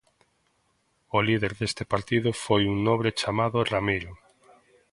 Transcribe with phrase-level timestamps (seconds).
[1.17, 4.11] O líder deste partido foi un nobre chamado Ramiro.